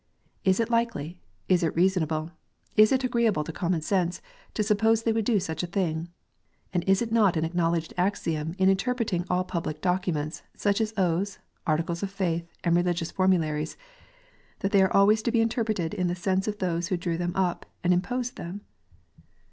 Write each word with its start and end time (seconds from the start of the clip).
Is 0.43 0.59
it 0.59 0.71
likely, 0.71 1.19
is 1.47 1.61
it 1.61 1.75
reasonable, 1.75 2.31
is 2.75 2.91
it 2.91 3.03
agreeable 3.03 3.43
to 3.43 3.51
common 3.53 3.81
sense, 3.81 4.19
to 4.55 4.63
suppose 4.63 5.03
they 5.03 5.11
would 5.13 5.25
do 5.25 5.39
such 5.39 5.61
a 5.61 5.67
thing 5.67 5.95
1? 6.71 6.73
And 6.73 6.83
is 6.85 7.03
it 7.03 7.11
not 7.11 7.37
an 7.37 7.45
acknowledged 7.45 7.93
axiom 7.99 8.53
J 8.53 8.57
Jin 8.57 8.69
interpreting 8.69 9.25
all 9.29 9.43
public 9.43 9.79
documents, 9.79 10.41
such 10.57 10.81
as 10.81 10.91
oaths, 10.97 11.37
articles 11.67 12.01
of 12.01 12.09
I 12.09 12.13
faith, 12.13 12.47
and 12.63 12.75
religious 12.75 13.11
formularies, 13.11 13.77
that 14.61 14.71
they 14.71 14.81
are 14.81 14.91
always 14.91 15.21
to 15.21 15.31
bel 15.31 15.41
(interpreted 15.43 15.93
in 15.93 16.07
the 16.07 16.15
sense 16.15 16.47
of 16.47 16.57
those 16.57 16.87
who 16.87 16.97
drew 16.97 17.15
them 17.19 17.35
up 17.35 17.67
and 17.83 17.93
im 17.93 18.01
J 18.01 18.07
I 18.07 18.09
posed 18.09 18.37
them 18.37 18.61
*? 18.65 18.71